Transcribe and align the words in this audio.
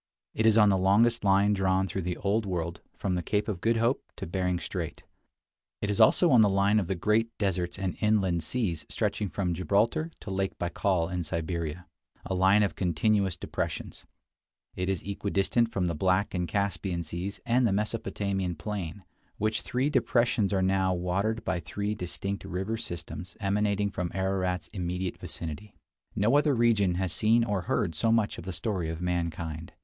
It 0.33 0.47
is 0.47 0.57
on 0.57 0.69
the 0.69 0.79
longest 0.79 1.23
line 1.23 1.53
drawn 1.53 1.87
through 1.87 2.01
the 2.01 2.17
Old 2.17 2.43
World 2.47 2.81
from 2.97 3.13
the 3.13 3.21
Cape 3.21 3.47
of 3.47 3.61
Good 3.61 3.77
Hope 3.77 4.01
to 4.15 4.25
Bering 4.25 4.59
Strait; 4.59 5.03
it 5.79 5.91
is 5.91 6.01
also 6.01 6.31
on 6.31 6.41
the 6.41 6.49
line 6.49 6.79
of 6.79 6.87
the 6.87 6.95
great 6.95 7.29
deserts 7.37 7.77
and 7.77 7.95
inland 8.01 8.41
seas 8.41 8.83
stretching 8.89 9.29
from 9.29 9.53
Gibraltar 9.53 10.09
to 10.21 10.31
Lake 10.31 10.57
Baikal 10.57 11.07
in 11.13 11.21
Siberia— 11.23 11.85
a 12.25 12.33
line 12.33 12.63
of 12.63 12.73
continuous 12.73 13.37
depressions; 13.37 14.03
it 14.75 14.89
is 14.89 15.03
equidistant 15.03 15.71
from 15.71 15.85
the 15.85 15.93
Black 15.93 16.33
and 16.33 16.47
Caspian 16.47 17.03
Seas 17.03 17.39
and 17.45 17.67
the 17.67 17.71
Mesopotamian 17.71 18.55
plain, 18.55 19.03
which 19.37 19.61
three 19.61 19.91
depressions 19.91 20.51
are 20.51 20.63
now 20.63 20.95
watered 20.95 21.43
by 21.45 21.59
three 21.59 21.93
distinct 21.93 22.43
river 22.43 22.75
systems 22.75 23.37
emanating 23.39 23.91
from 23.91 24.09
Ararat's 24.15 24.67
immediate 24.69 25.19
vicinity. 25.19 25.75
No 26.15 26.35
other 26.37 26.55
region 26.55 26.95
has 26.95 27.13
seen 27.13 27.43
or 27.43 27.61
heard 27.69 27.93
so 27.93 28.11
much 28.11 28.39
of 28.39 28.45
the 28.45 28.51
story 28.51 28.89
of 28.89 28.99
mankind. 28.99 29.73